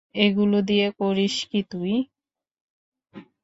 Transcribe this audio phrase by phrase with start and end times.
[0.15, 1.93] ওগুলো দিয়ে করিস কী তুই?